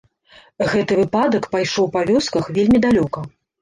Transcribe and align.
Гэты 0.71 0.97
выпадак 1.01 1.43
пайшоў 1.53 1.85
па 1.99 2.05
вёсках 2.11 2.53
вельмі 2.61 2.77
далёка. 2.91 3.19